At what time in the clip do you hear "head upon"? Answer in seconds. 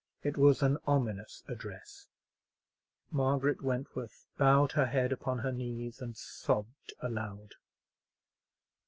4.87-5.37